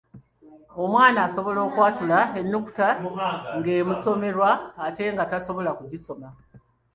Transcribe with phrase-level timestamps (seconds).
[0.81, 2.87] Omwana asobola okwatula ennukuta
[3.57, 4.49] ng’emusomerwa
[4.85, 6.27] ate nga tasobola kugisoma.